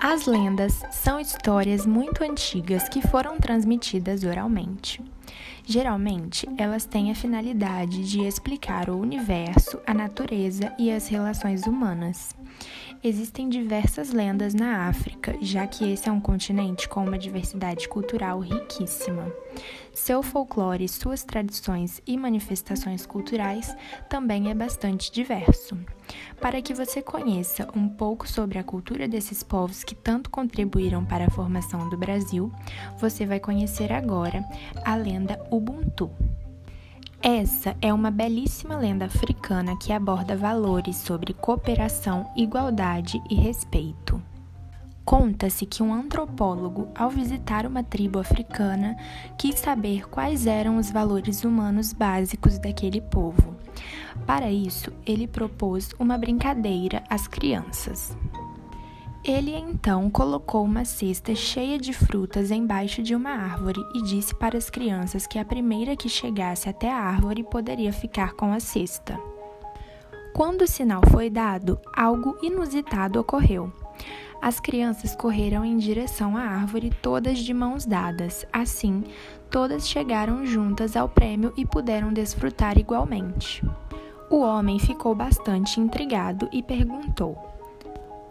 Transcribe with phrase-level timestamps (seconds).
[0.00, 5.02] As lendas são histórias muito antigas que foram transmitidas oralmente.
[5.64, 12.34] Geralmente, elas têm a finalidade de explicar o universo, a natureza e as relações humanas.
[13.02, 18.38] Existem diversas lendas na África, já que esse é um continente com uma diversidade cultural
[18.38, 19.32] riquíssima.
[19.92, 23.76] Seu folclore, suas tradições e manifestações culturais
[24.08, 25.76] também é bastante diverso.
[26.40, 31.26] Para que você conheça um pouco sobre a cultura desses povos que tanto contribuíram para
[31.26, 32.52] a formação do Brasil,
[32.98, 34.44] você vai conhecer agora
[34.84, 36.10] a lenda Ubuntu.
[37.20, 44.22] Essa é uma belíssima lenda africana que aborda valores sobre cooperação, igualdade e respeito.
[45.04, 48.94] Conta-se que um antropólogo, ao visitar uma tribo africana,
[49.36, 53.56] quis saber quais eram os valores humanos básicos daquele povo.
[54.26, 58.16] Para isso, ele propôs uma brincadeira às crianças.
[59.24, 64.56] Ele então colocou uma cesta cheia de frutas embaixo de uma árvore e disse para
[64.56, 69.18] as crianças que a primeira que chegasse até a árvore poderia ficar com a cesta.
[70.32, 73.72] Quando o sinal foi dado, algo inusitado ocorreu.
[74.40, 78.46] As crianças correram em direção à árvore, todas de mãos dadas.
[78.52, 79.02] Assim,
[79.50, 83.64] todas chegaram juntas ao prêmio e puderam desfrutar igualmente.
[84.30, 87.34] O homem ficou bastante intrigado e perguntou: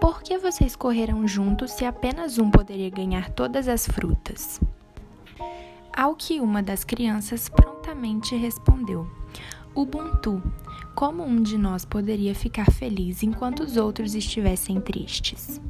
[0.00, 4.58] Por que vocês correram juntos se apenas um poderia ganhar todas as frutas?
[5.94, 9.06] Ao que uma das crianças prontamente respondeu:
[9.74, 10.42] Ubuntu.
[10.94, 15.60] Como um de nós poderia ficar feliz enquanto os outros estivessem tristes?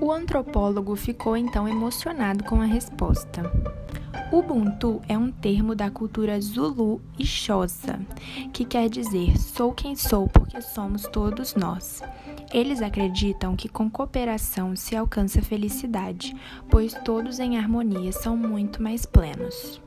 [0.00, 3.42] O antropólogo ficou então emocionado com a resposta.
[4.30, 8.00] Ubuntu é um termo da cultura Zulu e Xhosa,
[8.52, 12.02] que quer dizer sou quem sou porque somos todos nós.
[12.52, 16.34] Eles acreditam que com cooperação se alcança felicidade,
[16.70, 19.80] pois todos em harmonia são muito mais plenos.